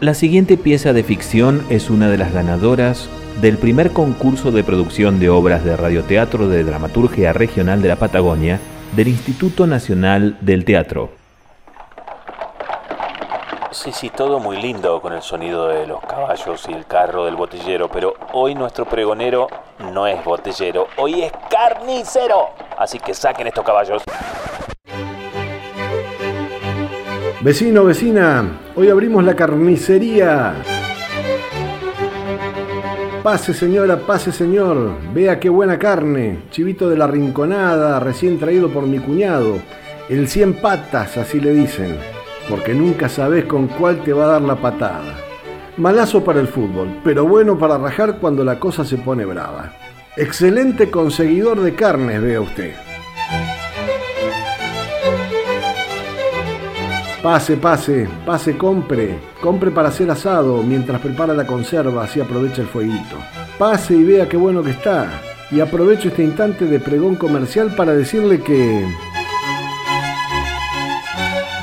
[0.00, 3.08] La siguiente pieza de ficción es una de las ganadoras
[3.40, 8.60] del primer concurso de producción de obras de radioteatro de dramaturgia regional de la Patagonia
[8.94, 11.08] del Instituto Nacional del Teatro.
[13.70, 17.36] Sí, sí, todo muy lindo con el sonido de los caballos y el carro del
[17.36, 19.48] botellero, pero hoy nuestro pregonero
[19.94, 22.50] no es botellero, hoy es carnicero.
[22.76, 24.02] Así que saquen estos caballos.
[27.46, 30.52] Vecino, vecina, hoy abrimos la carnicería.
[33.22, 38.88] Pase señora, pase señor, vea qué buena carne, chivito de la rinconada, recién traído por
[38.88, 39.60] mi cuñado,
[40.08, 41.96] el cien patas, así le dicen,
[42.50, 45.14] porque nunca sabes con cuál te va a dar la patada.
[45.76, 49.72] Malazo para el fútbol, pero bueno para rajar cuando la cosa se pone brava.
[50.16, 52.85] Excelente conseguidor de carnes, vea usted.
[57.26, 59.18] Pase, pase, pase, compre.
[59.40, 63.16] Compre para hacer asado mientras prepara la conserva, así aprovecha el fueguito.
[63.58, 65.10] Pase y vea qué bueno que está.
[65.50, 68.86] Y aprovecho este instante de pregón comercial para decirle que...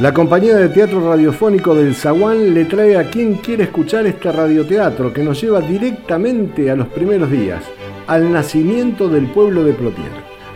[0.01, 5.13] La compañía de teatro radiofónico del Zaguán le trae a quien quiere escuchar este radioteatro
[5.13, 7.63] que nos lleva directamente a los primeros días,
[8.07, 10.11] al nacimiento del pueblo de Plotier.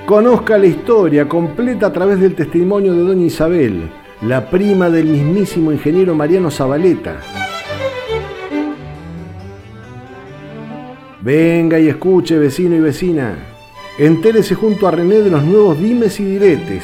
[0.06, 3.90] Conozca la historia completa a través del testimonio de doña Isabel,
[4.22, 7.18] la prima del mismísimo ingeniero Mariano Zabaleta.
[11.22, 13.36] Venga y escuche, vecino y vecina.
[14.00, 16.84] Entérese junto a René de los nuevos dimes y diretes,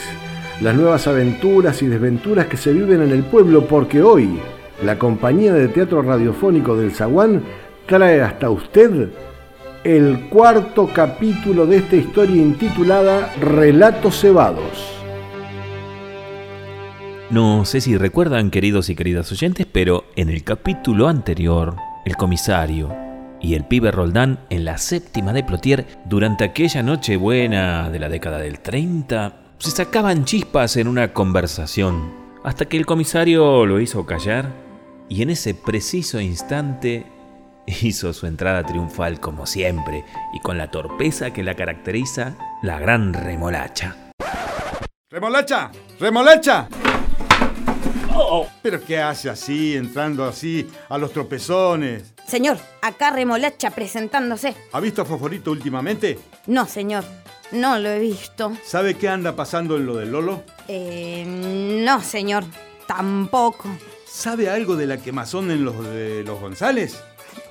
[0.62, 4.40] las nuevas aventuras y desventuras que se viven en el pueblo, porque hoy
[4.84, 7.42] la compañía de teatro radiofónico del Zaguán
[7.88, 9.10] trae hasta usted
[9.84, 15.03] el cuarto capítulo de esta historia intitulada Relatos Cebados.
[17.34, 22.96] No sé si recuerdan, queridos y queridas oyentes, pero en el capítulo anterior, el comisario
[23.42, 28.08] y el pibe Roldán en la séptima de Plotier, durante aquella noche buena de la
[28.08, 32.14] década del 30, se sacaban chispas en una conversación,
[32.44, 34.52] hasta que el comisario lo hizo callar
[35.10, 37.08] y en ese preciso instante
[37.66, 40.06] hizo su entrada triunfal como siempre
[40.36, 43.96] y con la torpeza que la caracteriza la gran remolacha.
[45.10, 45.72] ¡Remolacha!
[46.00, 46.68] ¡Remolacha!
[48.62, 52.14] ¿Pero qué hace así, entrando así a los tropezones?
[52.28, 54.56] Señor, acá remolacha presentándose.
[54.72, 56.18] ¿Ha visto a Foforito últimamente?
[56.48, 57.04] No, señor,
[57.52, 58.54] no lo he visto.
[58.64, 60.44] ¿Sabe qué anda pasando en lo del Lolo?
[60.68, 62.46] Eh, no, señor,
[62.88, 63.70] tampoco.
[64.06, 67.02] ¿Sabe algo de la quemazón en los de los González?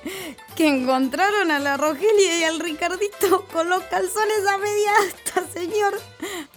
[0.55, 5.99] Que encontraron a la Rogelia y al Ricardito con los calzones a media asta, señor.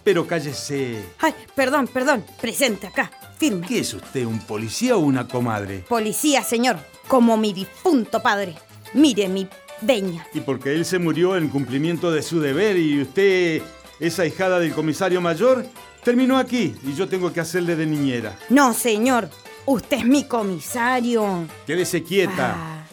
[0.03, 1.03] Pero cállese.
[1.19, 3.65] Ay, perdón, perdón, presente acá, firme.
[3.67, 5.85] ¿Qué es usted, un policía o una comadre?
[5.87, 6.77] Policía, señor,
[7.07, 8.55] como mi difunto padre.
[8.93, 9.47] Mire mi
[9.81, 10.25] veña.
[10.33, 13.61] Y porque él se murió en cumplimiento de su deber y usted,
[13.99, 15.65] esa hijada del comisario mayor,
[16.03, 18.37] terminó aquí y yo tengo que hacerle de niñera.
[18.49, 19.29] No, señor,
[19.65, 21.45] usted es mi comisario.
[21.65, 22.55] Quédese quieta.
[22.57, 22.87] Ah,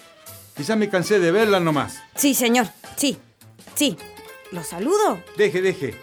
[0.63, 1.99] ya me cansé de verla nomás.
[2.17, 2.67] sí, señor,
[2.97, 3.17] sí,
[3.75, 3.97] sí.
[4.53, 5.21] ¿Lo saludo?
[5.37, 5.95] Deje, deje.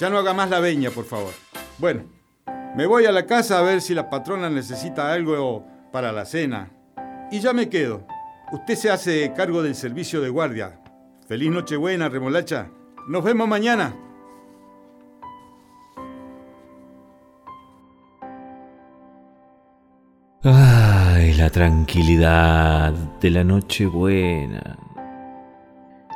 [0.00, 1.32] Ya no haga más la veña, por favor.
[1.78, 2.04] Bueno,
[2.76, 6.70] me voy a la casa a ver si la patrona necesita algo para la cena.
[7.30, 8.06] Y ya me quedo.
[8.52, 10.80] Usted se hace cargo del servicio de guardia.
[11.26, 12.70] Feliz Nochebuena, remolacha.
[13.08, 13.94] Nos vemos mañana.
[20.42, 24.78] Ay, la tranquilidad de la noche buena.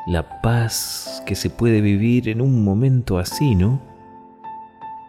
[0.06, 3.93] La paz que se puede vivir en un momento así, ¿no?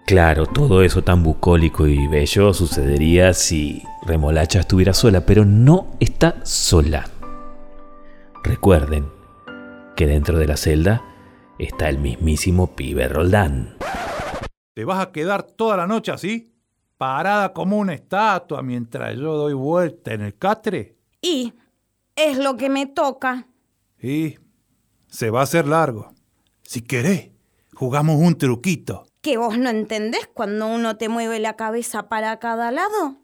[0.05, 6.45] Claro, todo eso tan bucólico y bello sucedería si Remolacha estuviera sola, pero no está
[6.45, 7.09] sola.
[8.43, 9.07] Recuerden
[9.95, 11.03] que dentro de la celda
[11.57, 13.77] está el mismísimo pibe Roldán.
[14.75, 16.53] ¿Te vas a quedar toda la noche así?
[16.97, 20.97] Parada como una estatua mientras yo doy vuelta en el catre.
[21.19, 21.51] Y
[22.15, 23.47] es lo que me toca.
[23.99, 24.35] Y
[25.07, 26.13] se va a hacer largo.
[26.61, 27.31] Si querés,
[27.73, 29.07] jugamos un truquito.
[29.25, 33.15] ¿Que vos no entendés cuando uno te mueve la cabeza para cada lado?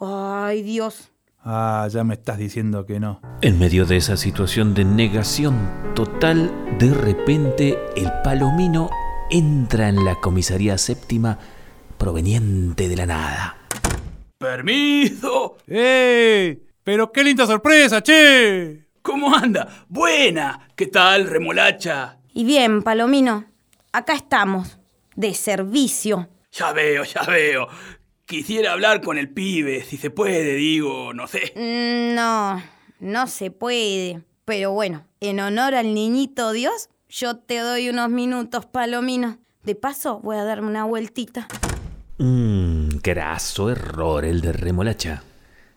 [0.00, 1.12] Ay, Dios.
[1.44, 3.20] Ah, ya me estás diciendo que no.
[3.42, 8.88] En medio de esa situación de negación total, de repente el palomino
[9.30, 11.38] entra en la comisaría séptima
[11.98, 13.58] proveniente de la nada.
[14.38, 15.58] ¡Permiso!
[15.66, 16.58] ¡Eh!
[16.82, 18.86] ¡Pero qué linda sorpresa, che!
[19.02, 19.84] ¿Cómo anda?
[19.90, 20.68] Buena.
[20.74, 22.16] ¿Qué tal, remolacha?
[22.32, 23.44] Y bien, Palomino,
[23.92, 24.79] acá estamos,
[25.20, 26.28] de servicio.
[26.52, 27.68] Ya veo, ya veo.
[28.24, 31.52] Quisiera hablar con el pibe, si se puede, digo, no sé.
[31.54, 32.62] Mm, No,
[33.00, 34.22] no se puede.
[34.46, 39.38] Pero bueno, en honor al niñito Dios, yo te doy unos minutos, Palomino.
[39.62, 41.46] De paso, voy a darme una vueltita.
[42.18, 45.22] Mmm, graso error el de remolacha.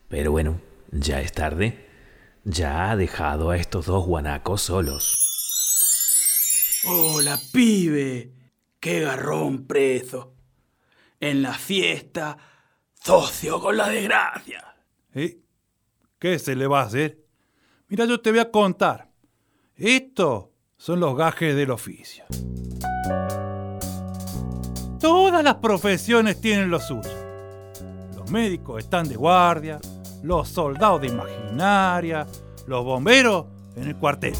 [0.07, 0.61] Pero bueno,
[0.91, 1.85] ya es tarde.
[2.45, 5.17] Ya ha dejado a estos dos guanacos solos.
[6.85, 8.31] Hola, pibe.
[8.83, 10.33] Qué garrón preso.
[11.17, 12.37] En la fiesta,
[13.01, 14.75] socio con la desgracia.
[15.15, 15.39] ¿Eh?
[16.19, 17.17] ¿Qué se le va a hacer?
[17.87, 19.09] Mira, yo te voy a contar.
[19.77, 22.25] Estos son los gajes del oficio.
[24.99, 27.09] Todas las profesiones tienen lo suyo.
[28.17, 29.79] Los médicos están de guardia,
[30.23, 32.27] los soldados de imaginaria,
[32.67, 33.45] los bomberos
[33.77, 34.35] en el cuartel.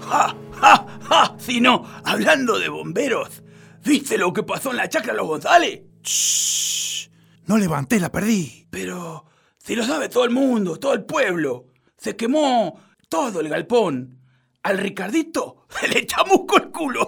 [0.00, 1.36] ¡Ja, ja, ja!
[1.38, 3.43] Si no, hablando de bomberos,
[3.84, 5.82] ¿viste lo que pasó en la chacra Los González?
[6.02, 7.08] Shh,
[7.46, 8.66] no levanté, la perdí.
[8.70, 9.26] Pero
[9.58, 11.66] si lo sabe todo el mundo, todo el pueblo.
[11.96, 14.20] Se quemó todo el galpón.
[14.62, 17.06] Al Ricardito se le chamuscó el culo.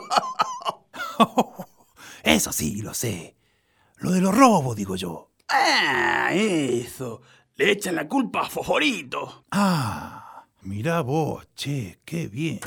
[2.23, 3.37] Eso sí, lo sé.
[3.99, 5.31] Lo de los robos, digo yo.
[5.49, 7.23] ah, eso.
[7.55, 9.47] Le echan la culpa a Fosforito.
[9.53, 12.61] Ah, mirá vos, che, qué bien.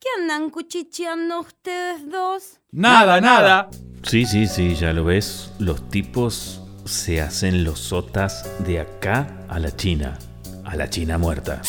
[0.00, 2.58] ¿Qué andan cuchicheando ustedes dos?
[2.72, 3.68] Nada, nada.
[4.02, 5.52] Sí, sí, sí, ya lo ves.
[5.58, 10.18] Los tipos se hacen los sotas de acá a la China.
[10.64, 11.60] A la China muerta.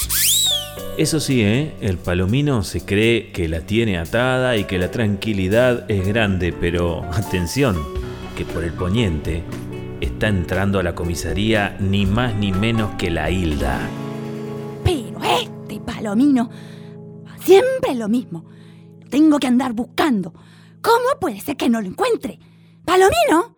[0.97, 1.75] Eso sí, ¿eh?
[1.81, 7.03] El palomino se cree que la tiene atada y que la tranquilidad es grande, pero
[7.11, 7.75] atención,
[8.37, 9.43] que por el poniente
[9.99, 13.77] está entrando a la comisaría ni más ni menos que la Hilda.
[14.85, 16.49] Pero este palomino,
[17.43, 18.45] siempre lo mismo.
[19.09, 20.33] Tengo que andar buscando.
[20.81, 22.39] ¿Cómo puede ser que no lo encuentre?
[22.85, 23.57] Palomino,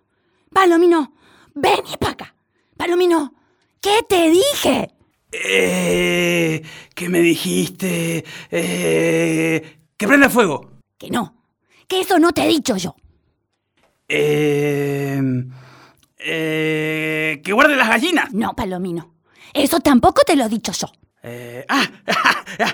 [0.51, 1.13] Palomino,
[1.53, 2.35] vení para acá.
[2.75, 3.33] Palomino,
[3.79, 4.89] ¿qué te dije?
[5.31, 6.61] Eh,
[6.93, 8.23] ¿Qué me dijiste?
[8.51, 10.71] Eh, que prenda fuego.
[10.97, 11.43] Que no,
[11.87, 12.95] que eso no te he dicho yo.
[14.07, 15.21] Eh,
[16.19, 18.33] eh, que guarde las gallinas.
[18.33, 19.15] No, Palomino,
[19.53, 20.87] eso tampoco te lo he dicho yo.
[21.23, 21.87] Eh, ah,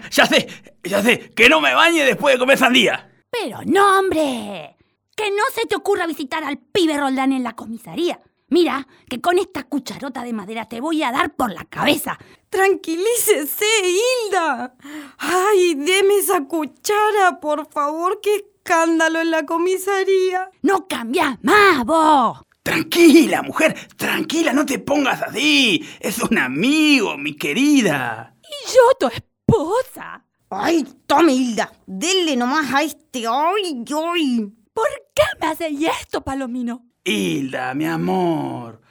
[0.09, 0.47] ya sé,
[0.83, 3.09] ya sé, que no me bañe después de comer sandía.
[3.29, 4.75] Pero no, hombre,
[5.15, 8.19] que no se te ocurra visitar al pibe Roldán en la comisaría.
[8.49, 12.17] Mira, que con esta cucharota de madera te voy a dar por la cabeza.
[12.49, 14.73] Tranquilícese, Hilda.
[15.19, 18.19] Ay, deme esa cuchara, por favor.
[18.23, 20.49] Qué escándalo en la comisaría.
[20.63, 22.39] No cambias más, vos.
[22.63, 25.87] Tranquila, mujer, tranquila, no te pongas así.
[25.99, 28.35] Es un amigo, mi querida.
[28.49, 30.25] Y yo, tu esposa.
[30.49, 31.71] Ay, tome, Hilda.
[31.85, 33.25] Dele nomás a este.
[33.27, 34.53] Ay, ay.
[34.73, 36.85] ¿Por qué me haces esto, Palomino?
[37.03, 38.81] Hilda, mi amor.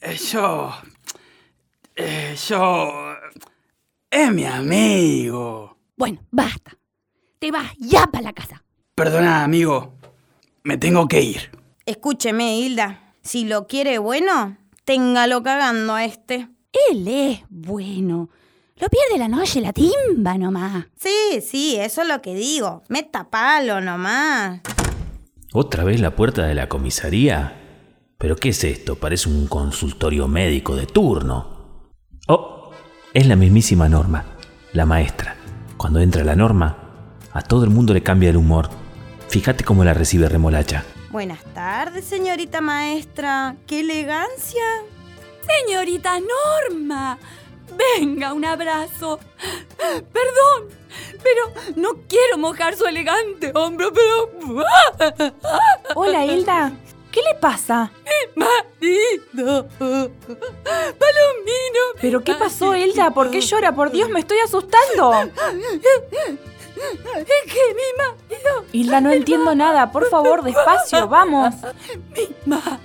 [0.00, 0.72] eh, yo.
[1.96, 2.92] eh, yo.
[4.10, 5.76] Es mi amigo.
[5.96, 6.76] Bueno, basta.
[7.38, 8.64] Te vas ya para la casa.
[8.94, 9.94] Perdona, amigo.
[10.64, 11.50] Me tengo que ir.
[11.86, 13.14] Escúcheme, Hilda.
[13.22, 16.48] Si lo quiere bueno, téngalo cagando a este.
[16.90, 18.28] Él es bueno.
[18.80, 20.86] Lo pierde la noche la timba nomás.
[20.96, 22.82] Sí, sí, eso es lo que digo.
[22.88, 24.60] Meta palo nomás.
[25.52, 27.54] ¿Otra vez la puerta de la comisaría?
[28.18, 28.94] ¿Pero qué es esto?
[28.94, 31.90] Parece un consultorio médico de turno.
[32.28, 32.70] Oh,
[33.14, 34.24] es la mismísima Norma,
[34.72, 35.36] la maestra.
[35.76, 38.68] Cuando entra la Norma, a todo el mundo le cambia el humor.
[39.28, 40.84] Fíjate cómo la recibe Remolacha.
[41.10, 43.56] Buenas tardes, señorita maestra.
[43.66, 44.62] ¡Qué elegancia!
[45.66, 47.18] Señorita Norma,
[47.76, 49.18] venga, un abrazo.
[49.76, 50.68] Perdón,
[51.22, 54.30] pero no quiero mojar su elegante hombro, pero...
[55.94, 56.72] Hola, Hilda.
[57.10, 57.90] ¿Qué le pasa?
[58.34, 59.66] Marido.
[59.78, 60.14] Palomino.
[62.00, 63.12] ¿Pero qué pasó, Hilda?
[63.12, 63.74] ¿Por qué llora?
[63.74, 65.12] Por Dios, me estoy asustando.
[67.16, 68.64] Es que mi marido...
[68.72, 69.90] Hilda, no entiendo nada.
[69.90, 71.54] Por favor, despacio, vamos.
[72.14, 72.78] Mi ma...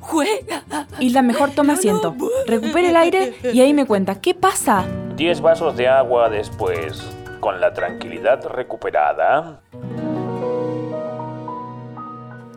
[0.00, 0.64] Juega.
[0.98, 2.14] Hilda, mejor toma asiento.
[2.46, 4.20] Recupere el aire y ahí me cuenta.
[4.20, 4.86] ¿Qué pasa?
[5.16, 7.02] Diez vasos de agua después,
[7.40, 9.62] con la tranquilidad recuperada.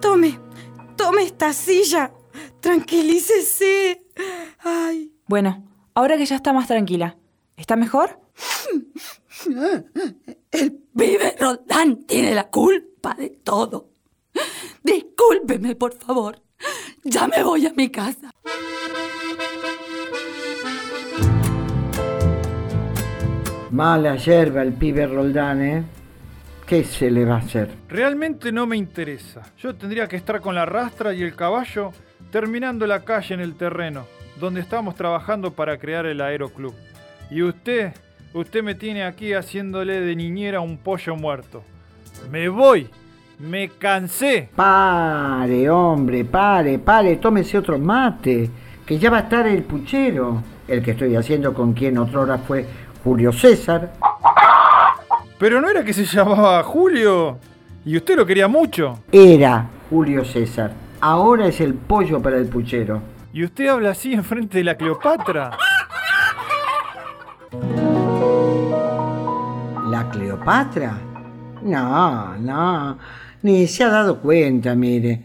[0.01, 0.39] Tome,
[0.95, 2.11] tome esta silla.
[2.59, 4.03] Tranquilícese.
[4.59, 5.11] Ay.
[5.27, 7.17] Bueno, ahora que ya está más tranquila.
[7.57, 8.19] ¿Está mejor?
[10.51, 13.89] El pibe Roldán tiene la culpa de todo.
[14.83, 16.41] Discúlpeme, por favor.
[17.03, 18.31] Ya me voy a mi casa.
[23.71, 25.83] Mala yerba el pibe Roldán, ¿eh?
[26.65, 27.69] ¿Qué se le va a hacer?
[27.89, 29.43] Realmente no me interesa.
[29.57, 31.91] Yo tendría que estar con la rastra y el caballo
[32.31, 34.05] terminando la calle en el terreno,
[34.39, 36.73] donde estamos trabajando para crear el aeroclub.
[37.29, 37.93] Y usted,
[38.33, 41.63] usted me tiene aquí haciéndole de niñera un pollo muerto.
[42.31, 42.89] Me voy,
[43.39, 44.49] me cansé.
[44.55, 48.49] Pare, hombre, pare, pare, tómese otro mate,
[48.85, 52.65] que ya va a estar el puchero, el que estoy haciendo con quien otrora fue
[53.03, 53.93] Julio César.
[55.37, 57.37] Pero no era que se llamaba Julio.
[57.83, 58.99] Y usted lo quería mucho.
[59.11, 60.71] Era Julio César.
[61.01, 63.01] Ahora es el pollo para el puchero.
[63.31, 65.51] ¿Y usted habla así enfrente de la Cleopatra?
[69.89, 70.97] ¿La Cleopatra?
[71.61, 72.97] No, no.
[73.45, 75.21] Ni se ha dado cuenta, mire.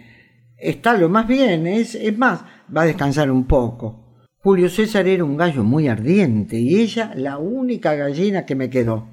[0.58, 2.42] Está lo más bien, es, es más,
[2.76, 4.26] va a descansar un poco.
[4.42, 9.08] Julio César era un gallo muy ardiente y ella la única gallina que me quedó.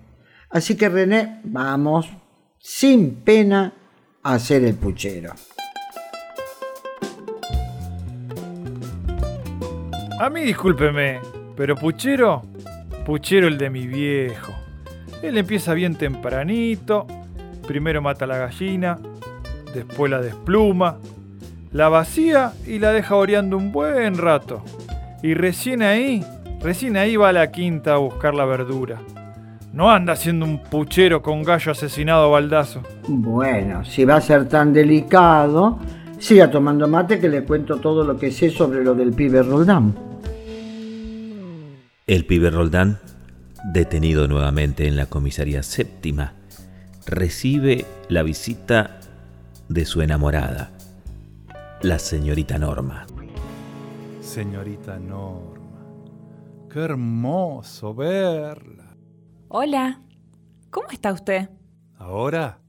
[0.50, 2.10] Así que René, vamos,
[2.60, 3.74] sin pena,
[4.24, 5.32] a hacer el puchero.
[10.20, 11.22] A mí discúlpeme,
[11.56, 12.42] pero puchero,
[13.06, 14.52] puchero el de mi viejo.
[15.24, 17.08] Él empieza bien tempranito,
[17.68, 18.98] primero mata a la gallina,
[19.74, 20.98] después la despluma,
[21.72, 24.64] la vacía y la deja oreando un buen rato.
[25.22, 26.24] Y recién ahí,
[26.62, 29.00] recién ahí va a la quinta a buscar la verdura.
[29.74, 32.82] No anda haciendo un puchero con gallo asesinado a baldazo.
[33.08, 35.78] Bueno, si va a ser tan delicado,
[36.18, 39.94] siga tomando mate que le cuento todo lo que sé sobre lo del pibe Roldán.
[42.08, 43.00] El pibe Roldán,
[43.74, 46.34] detenido nuevamente en la comisaría séptima,
[47.08, 49.00] recibe la visita
[49.70, 50.72] de su enamorada,
[51.82, 53.08] la señorita Norma.
[54.20, 55.86] Señorita Norma,
[56.70, 58.94] qué hermoso verla.
[59.48, 60.02] Hola,
[60.70, 61.50] ¿cómo está usted?
[61.98, 62.60] Ahora,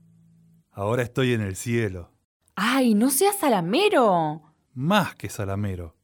[0.71, 2.13] ahora estoy en el cielo.
[2.55, 4.43] ¡Ay, no sea salamero!
[4.73, 5.97] Más que salamero,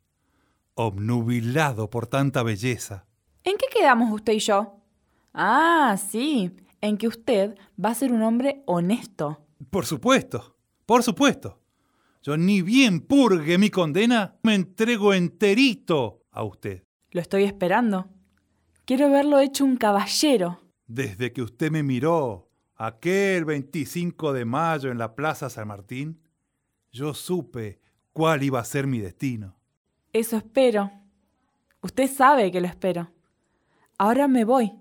[0.74, 3.06] obnubilado por tanta belleza.
[3.44, 4.80] ¿En qué quedamos usted y yo?
[5.32, 6.52] Ah, sí,
[6.84, 9.40] en que usted va a ser un hombre honesto.
[9.70, 11.62] Por supuesto, por supuesto.
[12.22, 16.84] Yo ni bien purgue mi condena, me entrego enterito a usted.
[17.10, 18.10] Lo estoy esperando.
[18.84, 20.60] Quiero verlo hecho un caballero.
[20.86, 26.20] Desde que usted me miró aquel 25 de mayo en la Plaza San Martín,
[26.92, 27.80] yo supe
[28.12, 29.56] cuál iba a ser mi destino.
[30.12, 30.92] Eso espero.
[31.80, 33.10] Usted sabe que lo espero.
[33.96, 34.72] Ahora me voy,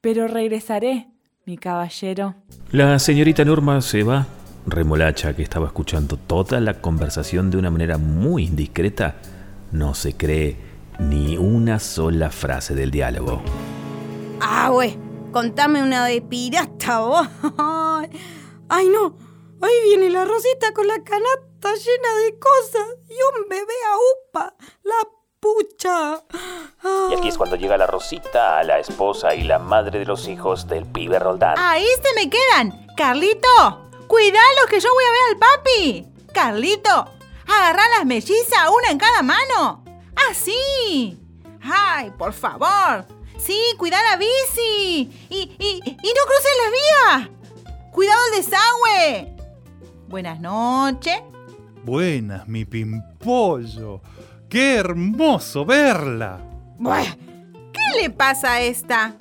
[0.00, 1.13] pero regresaré,
[1.46, 2.34] mi caballero.
[2.70, 4.26] La señorita Norma se va.
[4.66, 9.16] Remolacha, que estaba escuchando toda la conversación de una manera muy indiscreta,
[9.72, 10.56] no se cree
[10.98, 13.42] ni una sola frase del diálogo.
[14.40, 14.96] Ah, güey,
[15.32, 17.28] contame una de pirata vos.
[18.68, 19.18] Ay, no.
[19.60, 23.96] Ahí viene la Rosita con la canasta llena de cosas y un bebé a
[24.30, 24.56] upa.
[24.82, 25.08] La
[25.44, 26.22] pucha.
[27.10, 30.66] Y aquí es cuando llega la Rosita, la esposa y la madre de los hijos
[30.66, 31.56] del pibe Roldán.
[31.58, 32.86] Ahí se me quedan.
[32.96, 36.06] Carlito, cuidalo que yo voy a ver al papi.
[36.32, 37.10] Carlito,
[37.46, 39.84] agarrá las mellizas, una en cada mano.
[40.30, 41.18] ¡Así!
[41.62, 43.06] ¡Ay, por favor!
[43.36, 45.26] Sí, cuida la bici.
[45.28, 47.28] Y, y, y no cruces las vías.
[47.92, 49.36] Cuidado el desagüe.
[50.08, 51.20] Buenas noches.
[51.82, 54.00] Buenas, mi pimpollo.
[54.54, 56.38] ¡Qué hermoso verla!
[56.78, 57.18] Bueh,
[57.72, 59.16] ¿Qué le pasa a esta?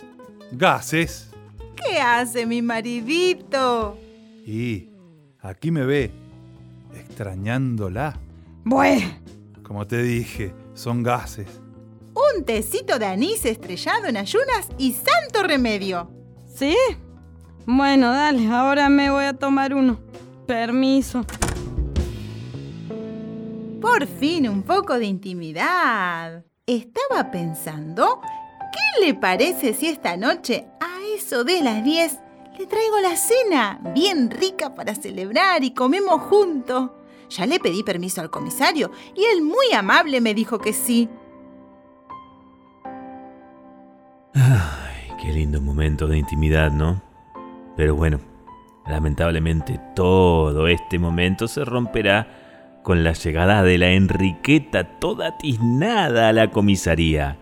[0.51, 1.31] Gases.
[1.75, 3.97] ¿Qué hace mi maridito?
[4.45, 4.89] Y
[5.41, 6.11] aquí me ve,
[6.95, 8.15] extrañándola.
[8.63, 9.01] Bueh,
[9.63, 11.47] Como te dije, son gases.
[12.13, 16.11] un tecito de anís estrellado en ayunas y santo remedio.
[16.45, 16.77] ¿Sí?
[17.65, 19.99] Bueno, dale, ahora me voy a tomar uno.
[20.45, 21.25] Permiso.
[23.83, 26.45] Por fin un poco de intimidad.
[26.65, 28.21] Estaba pensando,
[28.71, 32.19] ¿qué le parece si esta noche, a eso de las 10,
[32.59, 36.91] le traigo la cena bien rica para celebrar y comemos juntos?
[37.29, 41.09] Ya le pedí permiso al comisario y él muy amable me dijo que sí.
[44.33, 47.01] Ay, qué lindo momento de intimidad, ¿no?
[47.75, 48.21] Pero bueno,
[48.87, 52.42] lamentablemente todo este momento se romperá
[52.83, 57.39] con la llegada de la Enriqueta toda tiznada a la comisaría.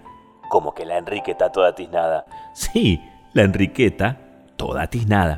[0.49, 2.25] Como que la Enriqueta toda tiznada.
[2.53, 3.01] Sí,
[3.33, 4.19] la Enriqueta
[4.55, 5.35] toda tiznada.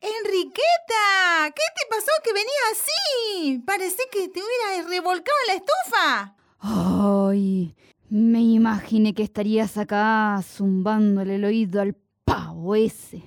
[0.00, 3.58] Enriqueta, ¿qué te pasó que venías así?
[3.66, 6.36] Parece que te hubieras revolcado en la estufa.
[6.60, 7.74] Ay,
[8.08, 13.22] me imaginé que estarías acá zumbándole el oído al pavo ese.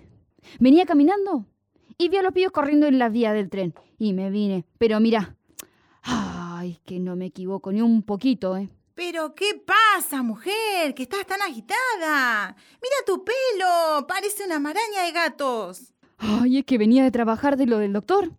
[0.60, 1.46] Venía caminando
[1.98, 4.66] y vi a los pibes corriendo en la vía del tren y me vine.
[4.78, 5.36] Pero mira,
[6.64, 8.70] ay, que no me equivoco ni un poquito, ¿eh?
[8.96, 10.94] Pero, ¿qué pasa, mujer?
[10.96, 12.56] Que estás tan agitada.
[12.82, 15.94] Mira tu pelo, parece una maraña de gatos.
[16.18, 18.32] Ay, es que venía de trabajar de lo del doctor.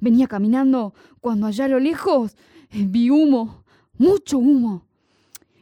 [0.00, 2.34] Venía caminando cuando allá a lo lejos
[2.70, 3.64] eh, vi humo,
[3.96, 4.86] mucho humo.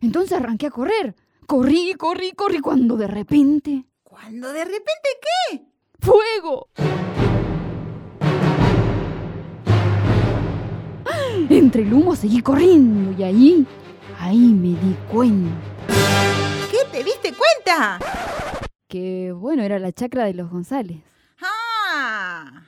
[0.00, 1.14] Entonces arranqué a correr.
[1.46, 3.84] Corrí, corrí, corrí cuando de repente...
[4.02, 5.66] ¿Cuando de repente qué?
[6.00, 6.68] ¡Fuego!
[11.56, 13.66] Entre el humo seguí corriendo y ahí,
[14.20, 15.56] ahí me di cuenta.
[16.70, 17.98] ¿Qué te diste cuenta?
[18.86, 20.98] Que bueno, era la chacra de los González.
[21.40, 22.62] Ah.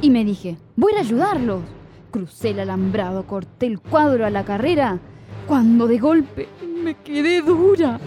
[0.00, 1.62] Y me dije, voy a ayudarlos.
[2.10, 4.98] Crucé el alambrado, corté el cuadro a la carrera,
[5.46, 6.48] cuando de golpe
[6.82, 8.00] me quedé dura,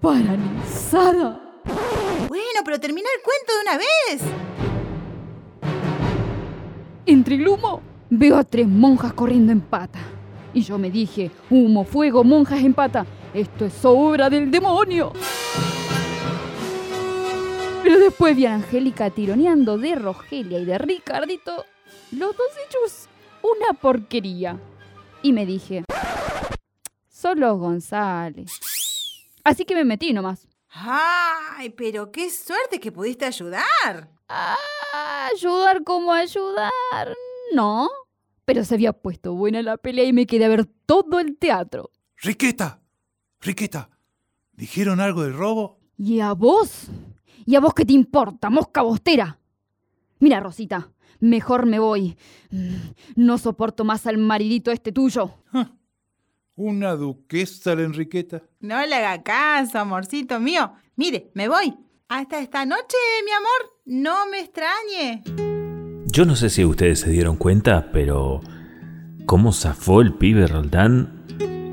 [0.00, 1.40] paralizada.
[2.28, 4.22] Bueno, pero termina el cuento de una vez.
[7.04, 7.82] Entre el humo
[8.14, 9.98] veo a tres monjas corriendo en pata.
[10.52, 15.12] Y yo me dije, humo, fuego, monjas en pata, esto es obra del demonio.
[17.82, 21.64] Pero después vi a Angélica tironeando de Rogelia y de Ricardito,
[22.12, 23.08] los dos hechos
[23.42, 24.60] una porquería.
[25.22, 25.84] Y me dije,
[27.08, 28.52] son los González.
[29.42, 30.46] Así que me metí nomás.
[30.68, 34.10] Ay, pero qué suerte que pudiste ayudar.
[35.30, 37.16] ayudar como ayudar,
[37.54, 37.88] no.
[38.52, 41.90] Pero se había puesto buena la pelea y me quedé a ver todo el teatro.
[42.18, 42.82] Riqueta,
[43.40, 43.88] Riqueta,
[44.52, 45.80] ¿dijeron algo del robo?
[45.96, 46.88] ¿Y a vos?
[47.46, 49.38] ¿Y a vos qué te importa, mosca bostera?
[50.18, 52.14] Mira, Rosita, mejor me voy.
[52.50, 52.74] Mm,
[53.16, 55.32] No soporto más al maridito este tuyo.
[56.54, 58.42] Una duquesa la Enriqueta.
[58.60, 60.74] No le haga caso, amorcito mío.
[60.96, 61.74] Mire, me voy.
[62.06, 63.80] Hasta esta noche, mi amor.
[63.86, 65.22] No me extrañe.
[66.12, 68.42] Yo no sé si ustedes se dieron cuenta, pero
[69.24, 71.24] cómo zafó el pibe Roldán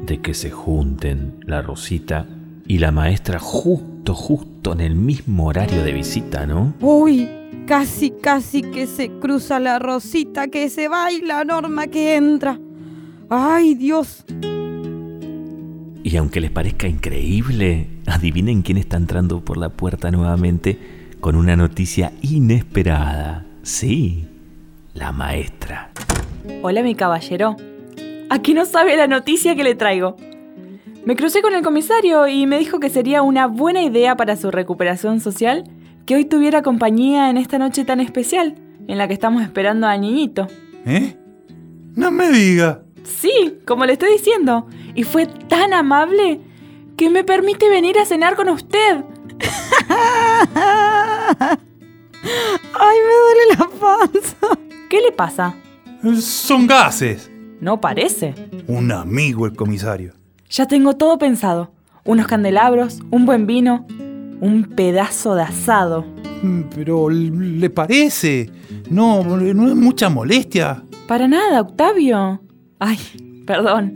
[0.06, 2.26] de que se junten la Rosita
[2.66, 6.74] y la maestra justo, justo en el mismo horario de visita, ¿no?
[6.80, 7.28] Uy,
[7.68, 12.58] casi, casi que se cruza la rosita, que se va y la norma que entra.
[13.30, 14.24] Ay, Dios.
[16.02, 20.80] Y aunque les parezca increíble, adivinen quién está entrando por la puerta nuevamente
[21.20, 23.46] con una noticia inesperada.
[23.64, 24.29] Sí,
[25.00, 25.90] la maestra.
[26.62, 27.56] Hola, mi caballero.
[28.30, 30.18] Aquí no sabe la noticia que le traigo.
[31.06, 34.52] Me crucé con el comisario y me dijo que sería una buena idea para su
[34.52, 35.64] recuperación social
[36.06, 38.56] que hoy tuviera compañía en esta noche tan especial
[38.88, 40.48] en la que estamos esperando a Niñito.
[40.86, 41.16] ¿Eh?
[41.96, 42.82] No me diga.
[43.04, 44.68] Sí, como le estoy diciendo.
[44.96, 46.42] Y fue tan amable
[46.98, 49.06] que me permite venir a cenar con usted.
[52.22, 54.69] Ay, me duele la panza.
[54.90, 55.56] ¿Qué le pasa?
[56.20, 57.30] Son gases.
[57.62, 58.34] No parece.
[58.68, 60.14] Un amigo el comisario.
[60.50, 61.72] Ya tengo todo pensado.
[62.06, 63.86] Unos candelabros, un buen vino,
[64.42, 66.06] un pedazo de asado.
[66.42, 68.50] Mm, Pero ¿le parece?
[68.90, 70.82] No, no es mucha molestia.
[71.08, 72.42] Para nada, Octavio.
[72.80, 72.98] Ay,
[73.46, 73.94] perdón.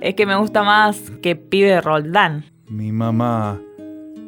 [0.00, 2.44] Es que me gusta más que pibe Roldán.
[2.68, 3.58] Mi mamá,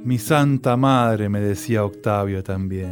[0.03, 2.91] mi santa madre, me decía Octavio también.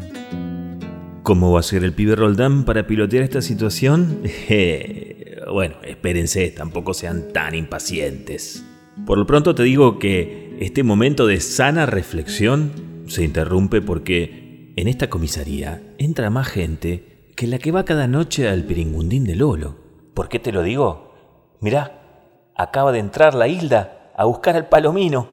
[1.27, 4.23] ¿Cómo va a ser el pibe Roldán para pilotear esta situación?
[4.49, 8.65] Eh, bueno, espérense, tampoco sean tan impacientes.
[9.05, 12.71] Por lo pronto te digo que este momento de sana reflexión
[13.09, 18.49] se interrumpe porque en esta comisaría entra más gente que la que va cada noche
[18.49, 19.75] al piringundín de Lolo.
[20.15, 21.13] ¿Por qué te lo digo?
[21.61, 25.31] Mirá, acaba de entrar la Hilda a buscar al palomino.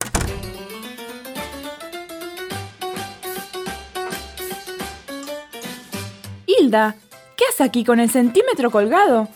[6.73, 6.95] Hilda,
[7.37, 9.27] ¿qué hace aquí con el centímetro colgado?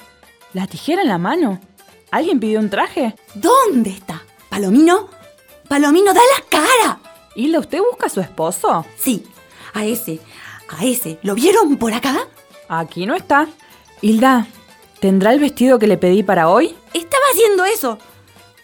[0.54, 1.62] ¿La tijera en la mano?
[2.10, 3.13] ¿Alguien pidió un traje?
[3.36, 4.23] ¿Dónde está?
[4.50, 5.08] ¿Palomino?
[5.67, 7.00] ¡Palomino, da la cara!
[7.36, 8.84] Hilda, ¿usted busca a su esposo?
[8.97, 9.23] Sí,
[9.76, 10.19] a ese,
[10.67, 11.19] a ese.
[11.21, 12.28] ¿Lo vieron por acá?
[12.69, 13.47] Aquí no está.
[14.02, 14.47] Hilda,
[15.00, 16.76] ¿tendrá el vestido que le pedí para hoy?
[16.91, 18.00] Estaba haciendo eso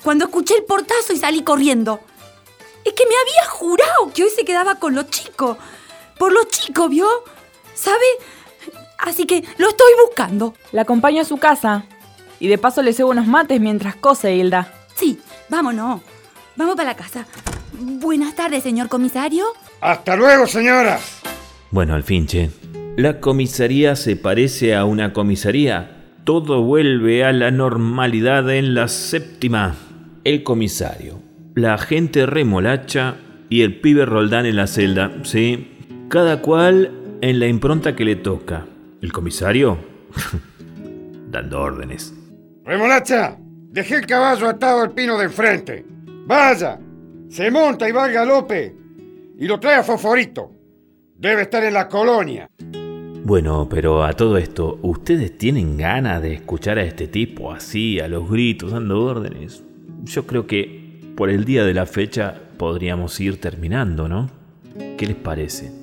[0.03, 1.99] cuando escuché el portazo y salí corriendo.
[2.83, 5.57] Es que me había jurado que hoy se quedaba con los chicos.
[6.17, 7.07] Por los chicos, ¿vio?
[7.75, 8.03] ¿Sabe?
[9.03, 10.53] Así que lo estoy buscando.
[10.71, 11.83] La acompaño a su casa.
[12.39, 14.73] Y de paso le cebo unos mates mientras cose, Hilda.
[14.95, 16.01] Sí, vámonos.
[16.55, 17.25] Vamos para la casa.
[17.73, 19.45] Buenas tardes, señor comisario.
[19.81, 21.21] Hasta luego, señoras.
[21.69, 22.49] Bueno, al fin, che.
[22.95, 26.13] La comisaría se parece a una comisaría.
[26.23, 29.75] Todo vuelve a la normalidad en la séptima.
[30.23, 31.19] El comisario,
[31.55, 33.15] la agente remolacha
[33.49, 35.71] y el pibe Roldán en la celda, sí.
[36.07, 38.65] Cada cual en la impronta que le toca.
[39.03, 39.77] El comisario,
[41.29, 42.13] dando órdenes.
[42.63, 45.85] Remolacha, dejé el caballo atado al pino de enfrente.
[46.25, 46.79] Vaya,
[47.27, 48.73] se monta y va al galope
[49.37, 50.53] y lo trae a Fosforito.
[51.17, 52.49] Debe estar en la colonia.
[53.25, 58.07] Bueno, pero a todo esto, ¿ustedes tienen ganas de escuchar a este tipo así, a
[58.07, 59.65] los gritos, dando órdenes?
[60.05, 64.29] Yo creo que por el día de la fecha podríamos ir terminando, ¿no?
[64.97, 65.82] ¿Qué les parece?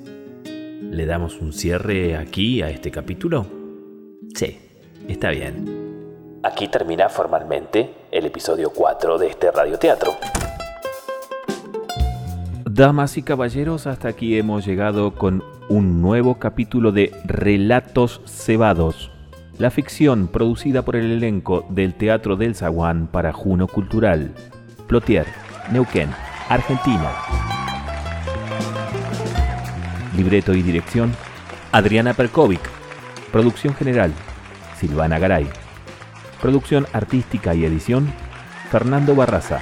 [0.90, 3.46] ¿Le damos un cierre aquí a este capítulo?
[4.34, 4.58] Sí,
[5.06, 6.40] está bien.
[6.42, 10.16] Aquí termina formalmente el episodio 4 de este radioteatro.
[12.68, 19.12] Damas y caballeros, hasta aquí hemos llegado con un nuevo capítulo de Relatos Cebados,
[19.58, 24.32] la ficción producida por el elenco del Teatro del Zaguán para Juno Cultural,
[24.88, 25.26] Plotier,
[25.70, 26.10] Neuquén,
[26.48, 27.12] Argentina.
[30.16, 31.12] Libreto y dirección,
[31.72, 32.60] Adriana Perkovic.
[33.30, 34.12] Producción general,
[34.76, 35.46] Silvana Garay.
[36.40, 38.12] Producción artística y edición,
[38.70, 39.60] Fernando Barraza.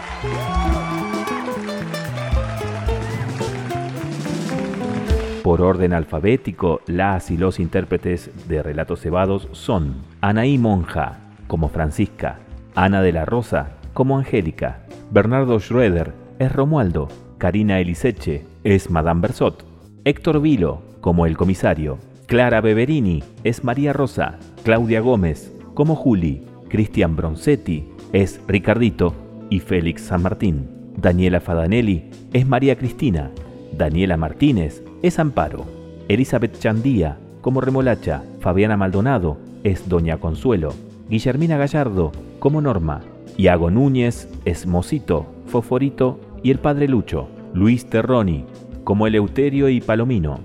[5.42, 12.38] Por orden alfabético, las y los intérpretes de Relatos Cebados son Anaí Monja, como Francisca,
[12.74, 14.80] Ana de la Rosa, como Angélica,
[15.10, 17.08] Bernardo Schroeder, es Romualdo,
[17.38, 19.64] Karina Eliseche, es Madame Bersot,
[20.04, 27.16] Héctor Vilo, como el comisario, Clara Beverini, es María Rosa, Claudia Gómez, como Juli, Cristian
[27.16, 29.14] Bronzetti, es Ricardito.
[29.50, 30.68] Y Félix San Martín.
[30.98, 33.30] Daniela Fadanelli es María Cristina,
[33.72, 35.64] Daniela Martínez es Amparo,
[36.08, 40.74] Elizabeth Chandía como Remolacha, Fabiana Maldonado es Doña Consuelo,
[41.08, 43.00] Guillermina Gallardo como Norma,
[43.38, 46.20] Iago Núñez es Mosito, Foforito.
[46.40, 48.44] Y el Padre Lucho, Luis Terroni
[48.88, 50.40] como Eleuterio y Palomino,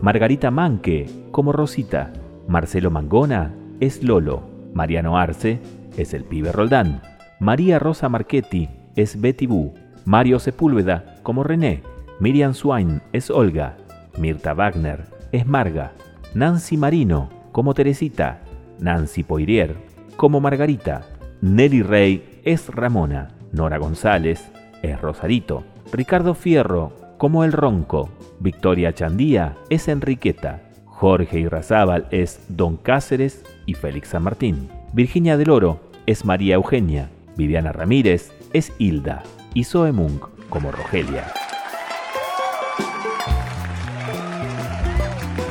[0.00, 2.10] Margarita Manque como Rosita,
[2.48, 5.60] Marcelo Mangona es Lolo, Mariano Arce
[5.98, 7.02] es el pibe Roldán,
[7.38, 9.74] María Rosa Marchetti es Betty Boo,
[10.06, 11.82] Mario Sepúlveda como René,
[12.18, 13.76] Miriam Swain es Olga,
[14.16, 15.92] Mirta Wagner es Marga,
[16.32, 18.40] Nancy Marino como Teresita,
[18.78, 19.76] Nancy Poirier
[20.16, 21.02] como Margarita,
[21.42, 24.50] Nelly Rey es Ramona, Nora González
[24.80, 28.08] es Rosarito, Ricardo Fierro como El Ronco,
[28.40, 35.50] Victoria Chandía es Enriqueta, Jorge Irrazábal es Don Cáceres y Félix San Martín, Virginia del
[35.50, 39.22] Oro es María Eugenia, Viviana Ramírez es Hilda
[39.54, 41.32] y Zoe Munk como Rogelia.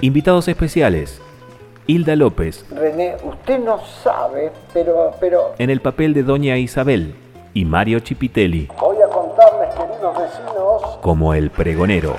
[0.02, 1.22] Invitados especiales.
[1.88, 5.54] Hilda López, René, usted no sabe, pero, pero...
[5.58, 7.16] en el papel de Doña Isabel,
[7.54, 8.68] y Mario Chipitelli,
[11.02, 12.16] como el pregonero.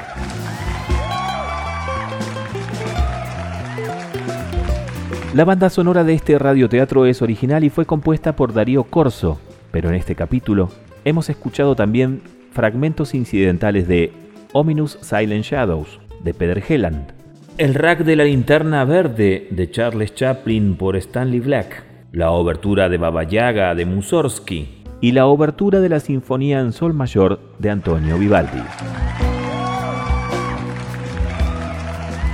[5.35, 9.41] La banda sonora de este radioteatro es original y fue compuesta por Darío Corso,
[9.71, 10.69] pero en este capítulo
[11.05, 12.21] hemos escuchado también
[12.53, 14.13] fragmentos incidentales de
[14.53, 17.15] Ominous Silent Shadows, de Peter Helland,
[17.57, 22.99] El rack de la linterna verde, de Charles Chaplin por Stanley Black, la obertura de
[22.99, 28.17] Baba Yaga, de Mussorgsky, y la obertura de la Sinfonía en Sol Mayor, de Antonio
[28.19, 28.63] Vivaldi.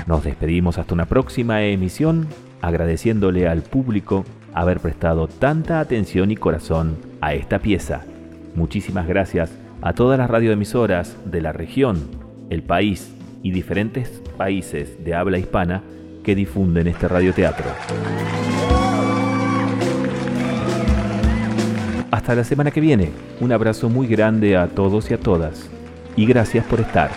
[0.07, 2.28] Nos despedimos hasta una próxima emisión,
[2.61, 8.02] agradeciéndole al público haber prestado tanta atención y corazón a esta pieza.
[8.54, 9.50] Muchísimas gracias
[9.81, 11.98] a todas las radioemisoras de la región,
[12.50, 15.83] el país y diferentes países de habla hispana
[16.22, 17.70] que difunden este radioteatro.
[22.28, 23.10] Hasta la semana que viene,
[23.40, 25.66] un abrazo muy grande a todos y a todas,
[26.14, 27.10] y gracias por estar.